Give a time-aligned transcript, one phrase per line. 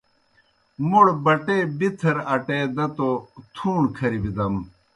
[0.89, 3.09] موْڑ بٹے بِتھر اٹے دہ توْ
[3.53, 4.55] تُھوݨ کھری بِدَم۔